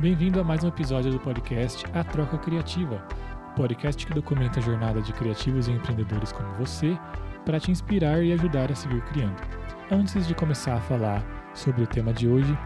Bem-vindo 0.00 0.40
a 0.40 0.44
mais 0.44 0.62
um 0.62 0.68
episódio 0.68 1.10
do 1.10 1.18
podcast 1.18 1.84
A 1.92 2.04
Troca 2.04 2.38
Criativa, 2.38 3.04
podcast 3.56 4.06
que 4.06 4.14
documenta 4.14 4.60
a 4.60 4.62
jornada 4.62 5.02
de 5.02 5.12
criativos 5.12 5.66
e 5.66 5.72
empreendedores 5.72 6.30
como 6.30 6.54
você 6.54 6.96
para 7.44 7.58
te 7.58 7.72
inspirar 7.72 8.22
e 8.22 8.32
ajudar 8.32 8.70
a 8.70 8.76
seguir 8.76 9.04
criando. 9.06 9.42
Antes 9.90 10.28
de 10.28 10.36
começar 10.36 10.76
a 10.76 10.80
falar 10.80 11.24
sobre 11.52 11.82
o 11.82 11.86
tema 11.88 12.12
de 12.12 12.28
hoje, 12.28 12.56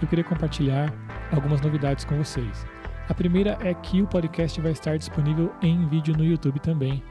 eu 0.00 0.08
queria 0.08 0.24
compartilhar 0.24 0.90
algumas 1.30 1.60
novidades 1.60 2.06
com 2.06 2.16
vocês. 2.16 2.64
A 3.06 3.12
primeira 3.12 3.58
é 3.60 3.74
que 3.74 4.00
o 4.00 4.06
podcast 4.06 4.58
vai 4.58 4.72
estar 4.72 4.96
disponível 4.96 5.52
em 5.60 5.86
vídeo 5.88 6.16
no 6.16 6.24
YouTube 6.24 6.58
também, 6.58 7.04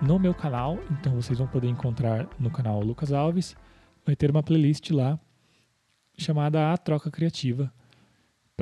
no 0.00 0.16
meu 0.16 0.32
canal, 0.32 0.78
então 0.92 1.20
vocês 1.20 1.40
vão 1.40 1.48
poder 1.48 1.66
encontrar 1.66 2.28
no 2.38 2.52
canal 2.52 2.80
Lucas 2.80 3.12
Alves, 3.12 3.56
vai 4.06 4.14
ter 4.14 4.30
uma 4.30 4.44
playlist 4.44 4.92
lá 4.92 5.18
chamada 6.16 6.72
A 6.72 6.76
Troca 6.76 7.10
Criativa 7.10 7.72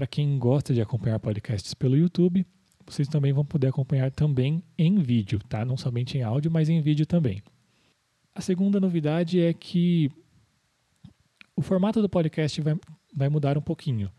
para 0.00 0.06
quem 0.06 0.38
gosta 0.38 0.72
de 0.72 0.80
acompanhar 0.80 1.20
podcasts 1.20 1.74
pelo 1.74 1.94
YouTube, 1.94 2.46
vocês 2.86 3.06
também 3.06 3.34
vão 3.34 3.44
poder 3.44 3.66
acompanhar 3.66 4.10
também 4.10 4.64
em 4.78 4.98
vídeo, 4.98 5.38
tá? 5.46 5.62
Não 5.62 5.76
somente 5.76 6.16
em 6.16 6.22
áudio, 6.22 6.50
mas 6.50 6.70
em 6.70 6.80
vídeo 6.80 7.04
também. 7.04 7.42
A 8.34 8.40
segunda 8.40 8.80
novidade 8.80 9.38
é 9.38 9.52
que 9.52 10.10
o 11.54 11.60
formato 11.60 12.00
do 12.00 12.08
podcast 12.08 12.62
vai, 12.62 12.76
vai 13.14 13.28
mudar 13.28 13.58
um 13.58 13.60
pouquinho. 13.60 14.10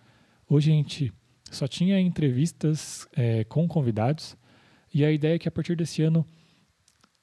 Hoje 0.48 0.70
a 0.70 0.76
gente 0.76 1.12
só 1.50 1.68
tinha 1.68 2.00
entrevistas 2.00 3.08
é, 3.14 3.44
com 3.46 3.68
convidados 3.68 4.38
e 4.94 5.04
a 5.04 5.12
ideia 5.12 5.34
é 5.34 5.40
que 5.40 5.48
a 5.48 5.52
partir 5.52 5.76
desse 5.76 6.04
ano 6.04 6.24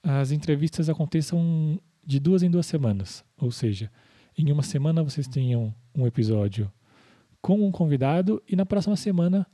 as 0.03 0.33
entrevistas 0.33 0.89
aconteçam 0.89 1.81
de 2.05 2.19
duas 2.19 2.43
em 2.43 2.51
duas 2.51 2.67
semanas. 2.67 3.25
Ou 3.41 3.53
seja, 3.53 3.89
em 4.37 4.51
uma 4.51 4.65
semana 4.65 5.05
vocês 5.05 5.29
tenham 5.29 5.73
um 5.95 6.09
episódio 6.09 6.69
com 7.41 7.67
um 7.67 7.71
convidado 7.71 8.43
e 8.49 8.57
na 8.57 8.67
próxima 8.67 8.97
semana 8.97 9.47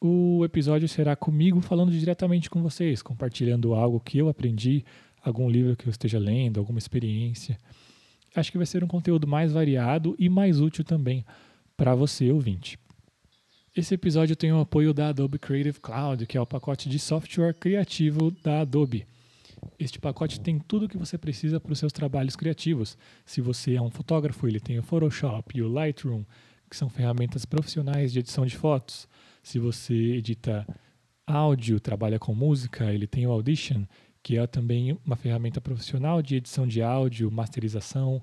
o 0.00 0.44
episódio 0.44 0.88
será 0.88 1.16
comigo 1.16 1.60
falando 1.60 1.90
diretamente 1.90 2.48
com 2.48 2.62
vocês, 2.62 3.02
compartilhando 3.02 3.74
algo 3.74 3.98
que 3.98 4.18
eu 4.18 4.28
aprendi, 4.28 4.84
algum 5.22 5.50
livro 5.50 5.76
que 5.76 5.86
eu 5.86 5.90
esteja 5.90 6.18
lendo, 6.18 6.60
alguma 6.60 6.78
experiência. 6.78 7.58
Acho 8.34 8.52
que 8.52 8.58
vai 8.58 8.66
ser 8.66 8.84
um 8.84 8.88
conteúdo 8.88 9.26
mais 9.26 9.52
variado 9.52 10.14
e 10.18 10.28
mais 10.28 10.60
útil 10.60 10.84
também 10.84 11.24
para 11.76 11.94
você, 11.94 12.30
ouvinte. 12.30 12.78
Esse 13.76 13.94
episódio 13.94 14.34
tem 14.36 14.52
o 14.52 14.60
apoio 14.60 14.92
da 14.92 15.08
Adobe 15.08 15.38
Creative 15.38 15.80
Cloud, 15.80 16.26
que 16.26 16.36
é 16.36 16.40
o 16.40 16.46
pacote 16.46 16.88
de 16.88 16.98
software 16.98 17.54
criativo 17.54 18.30
da 18.42 18.60
Adobe. 18.60 19.06
Este 19.78 19.98
pacote 19.98 20.40
tem 20.40 20.58
tudo 20.58 20.86
o 20.86 20.88
que 20.88 20.98
você 20.98 21.18
precisa 21.18 21.60
para 21.60 21.72
os 21.72 21.78
seus 21.78 21.92
trabalhos 21.92 22.36
criativos. 22.36 22.96
Se 23.24 23.40
você 23.40 23.74
é 23.74 23.82
um 23.82 23.90
fotógrafo, 23.90 24.46
ele 24.46 24.60
tem 24.60 24.78
o 24.78 24.82
Photoshop 24.82 25.60
o 25.62 25.68
Lightroom, 25.68 26.24
que 26.68 26.76
são 26.76 26.88
ferramentas 26.88 27.44
profissionais 27.44 28.12
de 28.12 28.18
edição 28.18 28.44
de 28.44 28.56
fotos. 28.56 29.08
Se 29.42 29.58
você 29.58 29.94
edita 29.94 30.66
áudio, 31.26 31.80
trabalha 31.80 32.18
com 32.18 32.34
música, 32.34 32.92
ele 32.92 33.06
tem 33.06 33.26
o 33.26 33.30
Audition, 33.30 33.84
que 34.22 34.36
é 34.36 34.46
também 34.46 34.98
uma 35.04 35.16
ferramenta 35.16 35.60
profissional 35.60 36.20
de 36.20 36.36
edição 36.36 36.66
de 36.66 36.82
áudio, 36.82 37.30
masterização. 37.30 38.22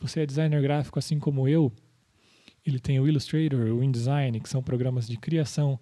Você 0.00 0.20
é 0.20 0.26
designer 0.26 0.60
gráfico 0.62 0.98
assim 0.98 1.18
como 1.18 1.48
eu, 1.48 1.72
ele 2.64 2.78
tem 2.78 3.00
o 3.00 3.08
Illustrator, 3.08 3.60
o 3.72 3.82
InDesign, 3.82 4.40
que 4.40 4.48
são 4.48 4.62
programas 4.62 5.06
de 5.06 5.16
criação 5.16 5.78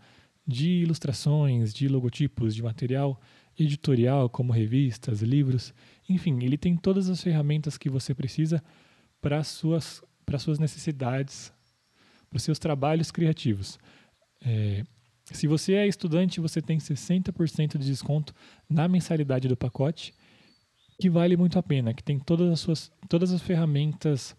de 0.46 0.82
ilustrações, 0.82 1.74
de 1.74 1.88
logotipos, 1.88 2.54
de 2.54 2.62
material 2.62 3.20
editorial, 3.58 4.28
como 4.28 4.52
revistas, 4.52 5.22
livros. 5.22 5.74
Enfim, 6.08 6.38
ele 6.44 6.56
tem 6.56 6.76
todas 6.76 7.08
as 7.08 7.22
ferramentas 7.22 7.76
que 7.76 7.90
você 7.90 8.14
precisa 8.14 8.62
para 9.20 9.42
suas, 9.42 10.02
para 10.24 10.38
suas 10.38 10.58
necessidades 10.58 11.52
os 12.36 12.42
seus 12.42 12.58
trabalhos 12.58 13.10
criativos. 13.10 13.78
É, 14.44 14.84
se 15.32 15.46
você 15.46 15.74
é 15.74 15.86
estudante, 15.86 16.40
você 16.40 16.62
tem 16.62 16.78
60% 16.78 17.78
de 17.78 17.86
desconto 17.86 18.34
na 18.68 18.86
mensalidade 18.86 19.48
do 19.48 19.56
pacote, 19.56 20.14
que 21.00 21.10
vale 21.10 21.36
muito 21.36 21.58
a 21.58 21.62
pena, 21.62 21.92
que 21.92 22.02
tem 22.02 22.18
todas 22.18 22.50
as, 22.52 22.60
suas, 22.60 22.92
todas 23.08 23.32
as 23.32 23.42
ferramentas 23.42 24.36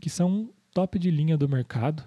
que 0.00 0.08
são 0.08 0.50
top 0.72 0.98
de 0.98 1.10
linha 1.10 1.36
do 1.36 1.48
mercado 1.48 2.02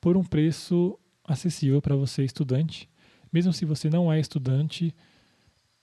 por 0.00 0.16
um 0.16 0.24
preço 0.24 0.98
acessível 1.24 1.82
para 1.82 1.96
você 1.96 2.24
estudante. 2.24 2.88
Mesmo 3.32 3.52
se 3.52 3.64
você 3.64 3.90
não 3.90 4.12
é 4.12 4.18
estudante, 4.18 4.94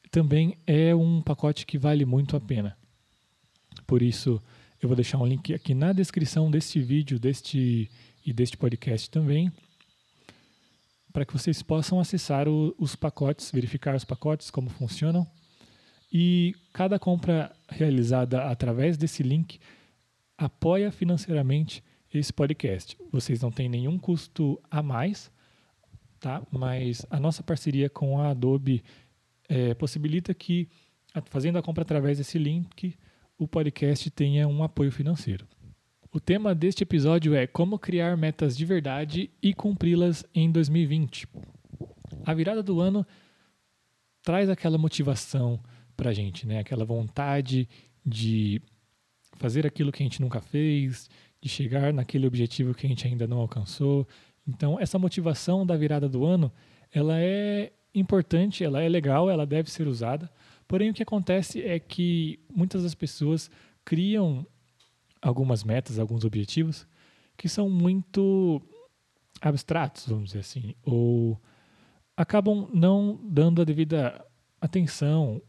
também 0.09 0.57
é 0.65 0.95
um 0.95 1.21
pacote 1.21 1.65
que 1.65 1.77
vale 1.77 2.05
muito 2.05 2.35
a 2.35 2.41
pena. 2.41 2.77
Por 3.85 4.01
isso, 4.01 4.41
eu 4.81 4.87
vou 4.87 4.95
deixar 4.95 5.17
um 5.17 5.25
link 5.25 5.53
aqui 5.53 5.73
na 5.73 5.91
descrição 5.91 6.51
deste 6.51 6.79
vídeo, 6.79 7.19
deste 7.19 7.89
e 8.27 8.33
deste 8.33 8.57
podcast 8.57 9.09
também, 9.09 9.49
para 11.13 11.25
que 11.25 11.31
vocês 11.31 11.63
possam 11.63 11.97
acessar 11.97 12.47
o, 12.47 12.75
os 12.77 12.93
pacotes, 12.93 13.49
verificar 13.51 13.95
os 13.95 14.03
pacotes, 14.03 14.51
como 14.51 14.69
funcionam. 14.69 15.25
E 16.11 16.53
cada 16.73 16.99
compra 16.99 17.55
realizada 17.69 18.43
através 18.43 18.97
desse 18.97 19.23
link 19.23 19.59
apoia 20.37 20.91
financeiramente 20.91 21.81
esse 22.13 22.33
podcast. 22.33 22.97
Vocês 23.11 23.41
não 23.41 23.49
têm 23.49 23.69
nenhum 23.69 23.97
custo 23.97 24.61
a 24.69 24.83
mais, 24.83 25.31
tá? 26.19 26.45
mas 26.51 27.05
a 27.09 27.19
nossa 27.19 27.41
parceria 27.41 27.89
com 27.89 28.19
a 28.19 28.31
Adobe 28.31 28.83
é, 29.47 29.73
possibilita 29.73 30.33
que, 30.33 30.67
fazendo 31.25 31.57
a 31.57 31.63
compra 31.63 31.83
através 31.83 32.17
desse 32.17 32.37
link, 32.37 32.93
o 33.37 33.47
podcast 33.47 34.09
tenha 34.09 34.47
um 34.47 34.63
apoio 34.63 34.91
financeiro. 34.91 35.47
O 36.11 36.19
tema 36.19 36.55
deste 36.55 36.83
episódio 36.83 37.35
é 37.35 37.45
como 37.45 37.77
criar 37.77 38.17
metas 38.17 38.57
de 38.57 38.65
verdade 38.65 39.29
e 39.41 39.53
cumpri-las 39.53 40.25
em 40.33 40.51
2020. 40.51 41.27
A 42.25 42.33
virada 42.33 42.63
do 42.63 42.81
ano 42.81 43.05
traz 44.23 44.49
aquela 44.49 44.77
motivação 44.77 45.59
para 45.95 46.09
a 46.09 46.13
gente, 46.13 46.47
né? 46.47 46.59
Aquela 46.59 46.85
vontade 46.85 47.69
de 48.05 48.61
fazer 49.35 49.67
aquilo 49.67 49.91
que 49.91 50.01
a 50.01 50.05
gente 50.05 50.21
nunca 50.21 50.41
fez, 50.41 51.09
de 51.41 51.47
chegar 51.47 51.93
naquele 51.93 52.25
objetivo 52.25 52.73
que 52.73 52.85
a 52.85 52.89
gente 52.89 53.05
ainda 53.07 53.27
não 53.27 53.37
alcançou. 53.37 54.07
Então, 54.47 54.79
essa 54.79 54.97
motivação 54.97 55.65
da 55.65 55.77
virada 55.77 56.09
do 56.09 56.25
ano, 56.25 56.51
ela 56.91 57.19
é 57.19 57.71
importante, 57.93 58.63
ela 58.63 58.81
é 58.81 58.89
legal, 58.89 59.29
ela 59.29 59.45
deve 59.45 59.69
ser 59.69 59.87
usada. 59.87 60.29
Porém, 60.67 60.89
o 60.89 60.93
que 60.93 61.03
acontece 61.03 61.61
é 61.61 61.79
que 61.79 62.39
muitas 62.53 62.83
das 62.83 62.93
pessoas 62.93 63.49
criam 63.85 64.45
algumas 65.21 65.63
metas, 65.63 65.97
alguns 65.97 66.25
objetivos 66.25 66.85
que 67.37 67.47
são 67.47 67.69
muito 67.69 68.61
abstratos, 69.39 70.07
vamos 70.07 70.25
dizer 70.25 70.39
assim, 70.39 70.75
ou 70.83 71.39
acabam 72.15 72.67
não 72.73 73.19
dando 73.23 73.61
a 73.61 73.65
devida 73.65 74.25
atenção 74.59 75.41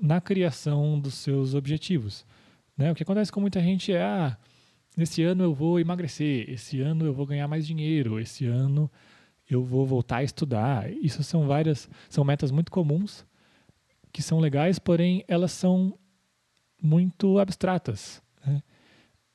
na 0.00 0.20
criação 0.20 0.98
dos 0.98 1.14
seus 1.14 1.54
objetivos. 1.54 2.24
Né? 2.76 2.90
O 2.90 2.94
que 2.94 3.02
acontece 3.02 3.30
com 3.30 3.40
muita 3.40 3.60
gente 3.60 3.92
é: 3.92 4.02
ah, 4.02 4.38
esse 4.96 5.22
ano 5.22 5.44
eu 5.44 5.52
vou 5.52 5.78
emagrecer, 5.78 6.48
esse 6.48 6.80
ano 6.80 7.04
eu 7.04 7.12
vou 7.12 7.26
ganhar 7.26 7.46
mais 7.48 7.66
dinheiro, 7.66 8.18
esse 8.18 8.46
ano 8.46 8.90
eu 9.50 9.62
vou 9.64 9.84
voltar 9.84 10.18
a 10.18 10.24
estudar. 10.24 10.90
Isso 10.90 11.22
são 11.22 11.46
várias, 11.46 11.90
são 12.08 12.24
metas 12.24 12.50
muito 12.50 12.72
comuns 12.72 13.26
que 14.14 14.22
são 14.22 14.38
legais, 14.38 14.78
porém 14.78 15.24
elas 15.26 15.50
são 15.50 15.98
muito 16.80 17.40
abstratas. 17.40 18.22
Né? 18.46 18.62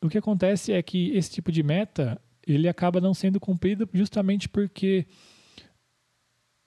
O 0.01 0.07
que 0.07 0.17
acontece 0.17 0.71
é 0.71 0.81
que 0.81 1.09
esse 1.09 1.29
tipo 1.29 1.51
de 1.51 1.61
meta 1.61 2.19
ele 2.47 2.65
acaba 2.69 3.01
não 3.01 3.13
sendo 3.13 3.41
cumprido 3.41 3.87
justamente 3.93 4.47
porque 4.47 5.05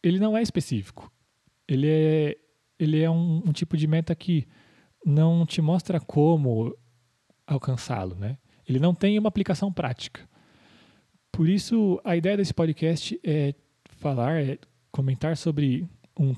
ele 0.02 0.20
não 0.20 0.36
é 0.36 0.42
específico. 0.42 1.10
Ele 1.66 1.88
é, 1.88 2.36
ele 2.78 3.00
é 3.00 3.08
um, 3.08 3.42
um 3.46 3.52
tipo 3.52 3.78
de 3.78 3.86
meta 3.86 4.14
que 4.14 4.46
não 5.06 5.46
te 5.46 5.62
mostra 5.62 5.98
como 5.98 6.76
alcançá-lo, 7.46 8.14
né? 8.14 8.36
Ele 8.68 8.78
não 8.78 8.94
tem 8.94 9.18
uma 9.18 9.28
aplicação 9.30 9.72
prática. 9.72 10.28
Por 11.32 11.48
isso, 11.48 11.98
a 12.04 12.14
ideia 12.14 12.36
desse 12.36 12.52
podcast 12.52 13.18
é 13.24 13.54
falar, 13.96 14.42
é 14.42 14.58
comentar 14.90 15.34
sobre 15.34 15.88
um 16.18 16.34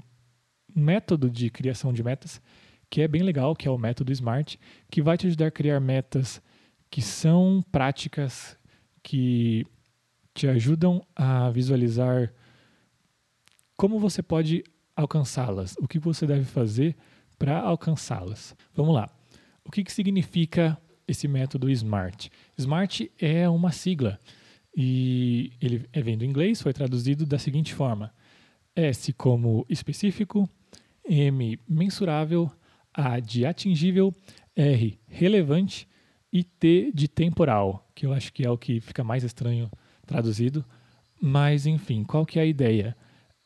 método 0.74 1.30
de 1.30 1.50
criação 1.50 1.92
de 1.92 2.02
metas 2.02 2.40
que 2.90 3.00
é 3.02 3.08
bem 3.08 3.22
legal, 3.22 3.56
que 3.56 3.66
é 3.66 3.70
o 3.70 3.78
método 3.78 4.12
SMART, 4.12 4.56
que 4.90 5.02
vai 5.02 5.16
te 5.16 5.26
ajudar 5.26 5.46
a 5.48 5.50
criar 5.50 5.80
metas 5.80 6.40
que 6.90 7.02
são 7.02 7.64
práticas, 7.72 8.56
que 9.02 9.66
te 10.32 10.46
ajudam 10.46 11.04
a 11.14 11.50
visualizar 11.50 12.32
como 13.76 13.98
você 13.98 14.22
pode 14.22 14.62
alcançá-las, 14.94 15.74
o 15.78 15.88
que 15.88 15.98
você 15.98 16.26
deve 16.26 16.44
fazer 16.44 16.96
para 17.36 17.58
alcançá-las. 17.58 18.54
Vamos 18.72 18.94
lá. 18.94 19.10
O 19.64 19.70
que, 19.70 19.82
que 19.82 19.92
significa 19.92 20.78
esse 21.08 21.26
método 21.26 21.68
SMART? 21.68 22.28
SMART 22.56 23.10
é 23.18 23.48
uma 23.48 23.72
sigla 23.72 24.20
e 24.76 25.52
ele 25.60 25.88
é 25.92 26.00
vem 26.00 26.16
do 26.16 26.24
inglês, 26.24 26.62
foi 26.62 26.72
traduzido 26.72 27.26
da 27.26 27.38
seguinte 27.38 27.74
forma: 27.74 28.12
S 28.76 29.12
como 29.12 29.66
específico, 29.68 30.48
M 31.08 31.58
mensurável, 31.68 32.50
A 32.92 33.20
de 33.20 33.44
atingível, 33.44 34.14
R 34.56 34.98
relevante 35.08 35.88
e 36.32 36.42
T 36.44 36.90
de 36.94 37.08
temporal, 37.08 37.88
que 37.94 38.06
eu 38.06 38.12
acho 38.12 38.32
que 38.32 38.44
é 38.44 38.50
o 38.50 38.58
que 38.58 38.80
fica 38.80 39.04
mais 39.04 39.22
estranho 39.24 39.70
traduzido, 40.06 40.64
Mas, 41.20 41.66
enfim, 41.66 42.04
qual 42.04 42.26
que 42.26 42.38
é 42.38 42.42
a 42.42 42.46
ideia? 42.46 42.94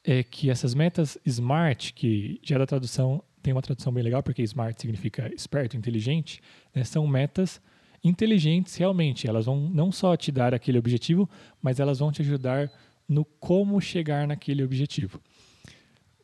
É 0.02 0.22
que 0.22 0.50
essas 0.50 0.75
metas 0.75 1.19
SMART, 1.25 1.93
que 1.93 2.40
já 2.43 2.58
da 2.58 2.66
tradução 2.66 3.22
tem 3.40 3.52
uma 3.52 3.62
tradução 3.62 3.93
bem 3.93 4.02
legal, 4.02 4.22
porque 4.22 4.43
SMART 4.43 4.81
significa 4.81 5.32
esperto, 5.32 5.76
inteligente, 5.76 6.40
né, 6.75 6.82
são 6.82 7.06
metas 7.06 7.61
inteligentes 8.02 8.75
realmente. 8.76 9.28
Elas 9.28 9.46
vão 9.46 9.70
não 9.70 9.93
só 9.93 10.16
te 10.16 10.32
dar 10.32 10.52
aquele 10.54 10.78
objetivo, 10.78 11.28
mas 11.62 11.78
elas 11.78 12.00
vão 12.00 12.11
te 12.11 12.22
ajudar 12.22 12.70
no 13.08 13.25
como 13.25 13.81
chegar 13.81 14.26
naquele 14.26 14.64
objetivo. 14.64 15.20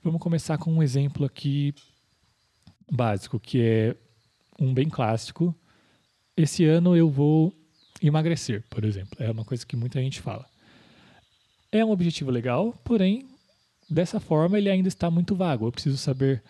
Vamos 0.04 0.20
começar 0.20 0.58
com 0.58 0.70
um 0.70 0.82
exemplo 0.82 1.24
aqui 1.24 1.74
básico, 2.92 3.40
que 3.40 3.62
é 3.62 3.96
um 4.60 4.74
bem 4.74 4.86
clássico. 4.86 5.54
Esse 6.36 6.62
ano 6.66 6.94
eu 6.94 7.08
vou 7.08 7.54
emagrecer, 8.02 8.62
por 8.68 8.84
exemplo. 8.84 9.16
É 9.18 9.30
uma 9.30 9.46
coisa 9.46 9.64
que 9.64 9.74
muita 9.74 9.98
gente 10.02 10.20
fala. 10.20 10.44
É 11.72 11.82
um 11.82 11.90
objetivo 11.90 12.30
legal, 12.30 12.74
porém, 12.84 13.26
dessa 13.88 14.20
forma 14.20 14.58
ele 14.58 14.68
ainda 14.68 14.88
está 14.88 15.10
muito 15.10 15.34
vago. 15.34 15.66
Eu 15.66 15.72
preciso 15.72 15.96
saber 15.96 16.42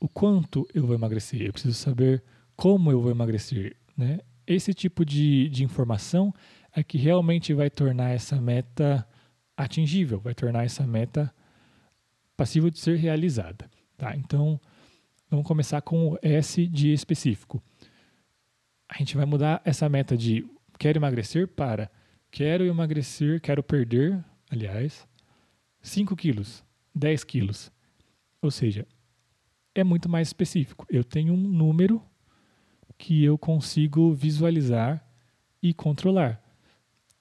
o 0.00 0.08
quanto 0.08 0.66
eu 0.74 0.84
vou 0.84 0.96
emagrecer, 0.96 1.42
eu 1.42 1.52
preciso 1.52 1.74
saber 1.74 2.20
como 2.56 2.90
eu 2.90 3.00
vou 3.00 3.12
emagrecer. 3.12 3.76
Né? 3.96 4.18
Esse 4.44 4.74
tipo 4.74 5.04
de, 5.04 5.48
de 5.50 5.62
informação 5.62 6.34
é 6.74 6.82
que 6.82 6.98
realmente 6.98 7.54
vai 7.54 7.70
tornar 7.70 8.10
essa 8.10 8.40
meta 8.40 9.06
atingível, 9.56 10.18
vai 10.18 10.34
tornar 10.34 10.64
essa 10.64 10.84
meta 10.84 11.32
passível 12.40 12.70
de 12.70 12.78
ser 12.78 12.96
realizada. 12.96 13.70
Tá? 13.98 14.16
Então, 14.16 14.58
vamos 15.28 15.46
começar 15.46 15.82
com 15.82 16.12
o 16.12 16.18
S 16.22 16.66
de 16.66 16.90
específico. 16.90 17.62
A 18.88 18.96
gente 18.96 19.14
vai 19.14 19.26
mudar 19.26 19.60
essa 19.62 19.86
meta 19.90 20.16
de 20.16 20.46
quero 20.78 20.98
emagrecer 20.98 21.46
para 21.46 21.90
quero 22.30 22.64
emagrecer, 22.64 23.42
quero 23.42 23.62
perder, 23.62 24.24
aliás, 24.50 25.06
5 25.82 26.16
quilos, 26.16 26.64
10 26.94 27.24
quilos. 27.24 27.70
Ou 28.40 28.50
seja, 28.50 28.86
é 29.74 29.84
muito 29.84 30.08
mais 30.08 30.28
específico. 30.28 30.86
Eu 30.88 31.04
tenho 31.04 31.34
um 31.34 31.36
número 31.36 32.02
que 32.96 33.22
eu 33.22 33.36
consigo 33.36 34.14
visualizar 34.14 35.06
e 35.62 35.74
controlar. 35.74 36.42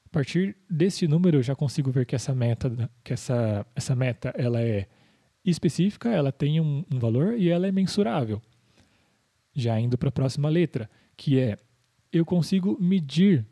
A 0.06 0.10
partir 0.10 0.56
desse 0.70 1.10
número 1.10 1.40
eu 1.40 1.44
já 1.44 1.58
consigo 1.58 1.92
ver 1.92 2.06
que 2.06 2.16
essa 2.16 2.34
meta, 2.34 2.90
que 3.04 3.12
essa, 3.12 3.66
essa 3.76 3.94
meta 3.94 4.34
ela 4.38 4.62
é 4.62 4.88
específica, 5.50 6.10
ela 6.10 6.32
tem 6.32 6.60
um, 6.60 6.84
um 6.92 7.00
valor 7.00 7.38
e 7.38 7.50
ela 7.50 7.68
é 7.68 7.72
mensurável. 7.72 8.42
Já 9.54 9.80
indo 9.80 9.98
para 9.98 10.10
a 10.10 10.12
próxima 10.12 10.50
letra, 10.50 10.90
que 11.18 11.40
é 11.40 11.58
eu 12.12 12.26
consigo 12.26 12.78
medir 12.80 13.46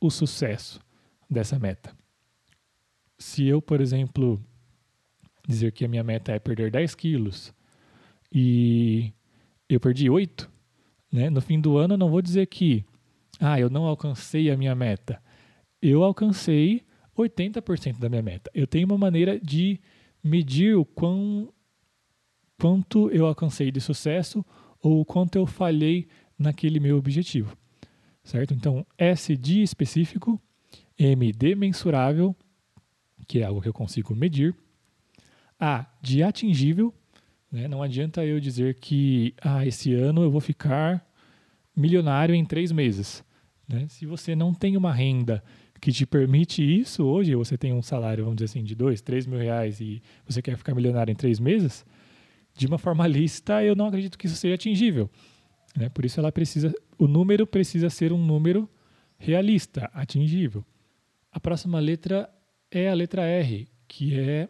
o 0.00 0.10
sucesso 0.10 0.80
dessa 1.28 1.58
meta. 1.58 1.94
Se 3.18 3.46
eu, 3.46 3.60
por 3.60 3.80
exemplo, 3.80 4.40
dizer 5.46 5.72
que 5.72 5.84
a 5.84 5.88
minha 5.88 6.04
meta 6.04 6.32
é 6.32 6.38
perder 6.38 6.70
10 6.70 6.94
quilos 6.94 7.52
e 8.32 9.12
eu 9.68 9.80
perdi 9.80 10.08
8, 10.08 10.50
né? 11.12 11.28
no 11.28 11.40
fim 11.40 11.60
do 11.60 11.76
ano 11.76 11.94
eu 11.94 11.98
não 11.98 12.10
vou 12.10 12.22
dizer 12.22 12.46
que 12.46 12.84
ah, 13.40 13.58
eu 13.58 13.70
não 13.70 13.84
alcancei 13.84 14.50
a 14.50 14.56
minha 14.56 14.74
meta. 14.74 15.22
Eu 15.80 16.02
alcancei 16.02 16.82
80% 17.16 17.98
da 17.98 18.08
minha 18.08 18.22
meta. 18.22 18.50
Eu 18.54 18.66
tenho 18.66 18.86
uma 18.86 18.98
maneira 18.98 19.38
de 19.38 19.80
medir 20.22 20.76
o 20.76 20.84
quão, 20.84 21.52
quanto 22.58 23.10
eu 23.10 23.26
alcancei 23.26 23.70
de 23.70 23.80
sucesso 23.80 24.44
ou 24.82 25.00
o 25.00 25.04
quanto 25.04 25.36
eu 25.36 25.46
falhei 25.46 26.08
naquele 26.38 26.80
meu 26.80 26.96
objetivo. 26.96 27.56
Certo? 28.22 28.52
Então, 28.52 28.86
S 28.96 29.36
de 29.36 29.62
específico, 29.62 30.40
M 30.98 31.32
de 31.32 31.54
mensurável, 31.54 32.36
que 33.26 33.40
é 33.40 33.44
algo 33.44 33.60
que 33.60 33.68
eu 33.68 33.72
consigo 33.72 34.14
medir, 34.14 34.54
A 35.58 35.86
de 36.02 36.22
atingível, 36.22 36.94
né? 37.50 37.66
Não 37.66 37.82
adianta 37.82 38.24
eu 38.24 38.38
dizer 38.38 38.74
que 38.74 39.34
ah, 39.40 39.66
esse 39.66 39.94
ano 39.94 40.22
eu 40.22 40.30
vou 40.30 40.40
ficar 40.40 41.04
milionário 41.74 42.34
em 42.34 42.44
três 42.44 42.70
meses. 42.70 43.24
Né? 43.66 43.86
Se 43.88 44.06
você 44.06 44.36
não 44.36 44.52
tem 44.52 44.76
uma 44.76 44.92
renda 44.92 45.42
que 45.80 45.92
te 45.92 46.06
permite 46.06 46.62
isso 46.62 47.04
hoje, 47.04 47.34
você 47.34 47.56
tem 47.56 47.72
um 47.72 47.82
salário, 47.82 48.24
vamos 48.24 48.36
dizer 48.36 48.46
assim, 48.46 48.64
de 48.64 48.74
dois, 48.74 49.00
três 49.00 49.26
mil 49.26 49.38
reais 49.38 49.80
e 49.80 50.02
você 50.26 50.42
quer 50.42 50.56
ficar 50.56 50.74
milionário 50.74 51.12
em 51.12 51.14
três 51.14 51.38
meses, 51.38 51.84
de 52.56 52.66
uma 52.66 52.78
forma 52.78 53.06
lista, 53.08 53.62
eu 53.62 53.76
não 53.76 53.86
acredito 53.86 54.18
que 54.18 54.26
isso 54.26 54.36
seja 54.36 54.54
atingível. 54.54 55.08
Né? 55.76 55.88
Por 55.88 56.04
isso 56.04 56.18
ela 56.18 56.32
precisa, 56.32 56.74
o 56.98 57.06
número 57.06 57.46
precisa 57.46 57.88
ser 57.88 58.12
um 58.12 58.18
número 58.18 58.68
realista, 59.18 59.90
atingível. 59.92 60.64
A 61.30 61.38
próxima 61.38 61.78
letra 61.78 62.28
é 62.70 62.88
a 62.88 62.94
letra 62.94 63.22
R, 63.22 63.68
que 63.86 64.18
é 64.18 64.48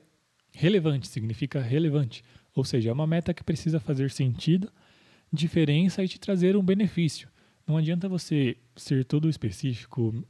relevante, 0.53 1.09
significa 1.09 1.61
relevante. 1.61 2.23
Ou 2.55 2.65
seja, 2.65 2.91
é 2.91 2.93
uma 2.93 3.07
meta 3.07 3.33
que 3.35 3.45
precisa 3.45 3.79
fazer 3.79 4.11
sentido, 4.11 4.71
diferença 5.33 6.03
e 6.03 6.09
te 6.09 6.19
trazer 6.19 6.57
um 6.57 6.63
benefício. 6.63 7.29
Não 7.67 7.77
adianta 7.77 8.09
você 8.09 8.57
ser 8.75 9.05
todo 9.05 9.29
específico, 9.29 10.25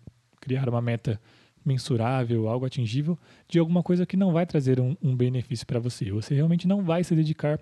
criar 0.48 0.68
uma 0.68 0.80
meta 0.80 1.20
mensurável, 1.64 2.48
algo 2.48 2.64
atingível, 2.64 3.18
de 3.46 3.58
alguma 3.58 3.82
coisa 3.82 4.06
que 4.06 4.16
não 4.16 4.32
vai 4.32 4.46
trazer 4.46 4.80
um, 4.80 4.96
um 5.02 5.14
benefício 5.14 5.66
para 5.66 5.78
você. 5.78 6.10
Você 6.10 6.34
realmente 6.34 6.66
não 6.66 6.82
vai 6.82 7.04
se 7.04 7.14
dedicar 7.14 7.60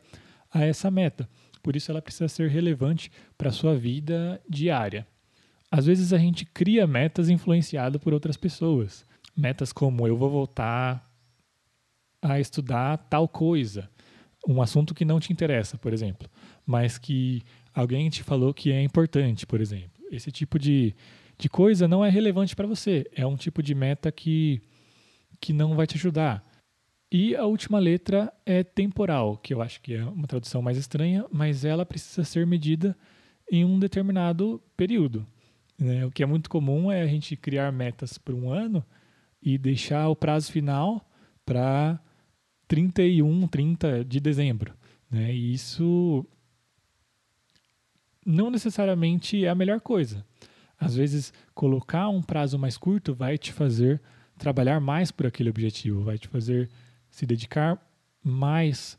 a 0.52 0.64
essa 0.64 0.90
meta. 0.90 1.28
Por 1.62 1.74
isso 1.74 1.90
ela 1.90 2.00
precisa 2.00 2.28
ser 2.28 2.48
relevante 2.48 3.10
para 3.36 3.48
a 3.48 3.52
sua 3.52 3.76
vida 3.76 4.40
diária. 4.48 5.04
Às 5.68 5.86
vezes 5.86 6.12
a 6.12 6.18
gente 6.18 6.44
cria 6.44 6.86
metas 6.86 7.28
influenciado 7.28 7.98
por 7.98 8.14
outras 8.14 8.36
pessoas. 8.36 9.04
Metas 9.36 9.72
como 9.72 10.06
eu 10.06 10.16
vou 10.16 10.30
voltar 10.30 11.04
a 12.22 12.38
estudar 12.38 12.96
tal 13.10 13.26
coisa 13.26 13.90
um 14.46 14.62
assunto 14.62 14.94
que 14.94 15.04
não 15.04 15.18
te 15.18 15.32
interessa, 15.32 15.76
por 15.76 15.92
exemplo, 15.92 16.30
mas 16.64 16.98
que 16.98 17.42
alguém 17.74 18.08
te 18.08 18.22
falou 18.22 18.54
que 18.54 18.70
é 18.70 18.80
importante, 18.80 19.44
por 19.44 19.60
exemplo. 19.60 19.90
Esse 20.10 20.30
tipo 20.30 20.56
de, 20.56 20.94
de 21.38 21.48
coisa 21.48 21.86
não 21.86 22.04
é 22.04 22.08
relevante 22.08 22.56
para 22.56 22.66
você. 22.66 23.08
É 23.14 23.26
um 23.26 23.36
tipo 23.36 23.62
de 23.62 23.74
meta 23.74 24.10
que, 24.10 24.60
que 25.40 25.52
não 25.52 25.74
vai 25.74 25.86
te 25.86 25.96
ajudar. 25.96 26.44
E 27.10 27.36
a 27.36 27.44
última 27.44 27.78
letra 27.78 28.32
é 28.44 28.64
temporal, 28.64 29.36
que 29.36 29.54
eu 29.54 29.62
acho 29.62 29.80
que 29.80 29.94
é 29.94 30.04
uma 30.04 30.26
tradução 30.26 30.60
mais 30.60 30.76
estranha, 30.76 31.24
mas 31.30 31.64
ela 31.64 31.86
precisa 31.86 32.24
ser 32.24 32.46
medida 32.46 32.96
em 33.50 33.64
um 33.64 33.78
determinado 33.78 34.60
período. 34.76 35.26
Né? 35.78 36.04
O 36.04 36.10
que 36.10 36.22
é 36.22 36.26
muito 36.26 36.50
comum 36.50 36.90
é 36.90 37.02
a 37.02 37.06
gente 37.06 37.36
criar 37.36 37.70
metas 37.70 38.18
por 38.18 38.34
um 38.34 38.50
ano 38.50 38.84
e 39.40 39.56
deixar 39.56 40.08
o 40.08 40.16
prazo 40.16 40.50
final 40.50 41.08
para 41.44 42.00
31, 42.66 43.46
30 43.46 44.04
de 44.04 44.18
dezembro. 44.18 44.74
Né? 45.08 45.32
E 45.32 45.52
isso 45.52 46.26
não 48.24 48.50
necessariamente 48.50 49.44
é 49.44 49.48
a 49.48 49.54
melhor 49.54 49.80
coisa. 49.80 50.24
Às 50.78 50.96
vezes, 50.96 51.32
colocar 51.54 52.08
um 52.08 52.22
prazo 52.22 52.58
mais 52.58 52.76
curto 52.76 53.14
vai 53.14 53.38
te 53.38 53.52
fazer 53.52 54.00
trabalhar 54.38 54.80
mais 54.80 55.10
por 55.10 55.26
aquele 55.26 55.48
objetivo, 55.48 56.02
vai 56.02 56.18
te 56.18 56.28
fazer 56.28 56.68
se 57.10 57.24
dedicar 57.24 57.80
mais 58.22 58.98